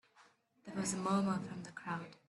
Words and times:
There 0.65 0.73
was 0.75 0.95
a 0.95 0.97
murmur 0.97 1.37
from 1.47 1.61
the 1.61 1.71
crowd. 1.71 2.15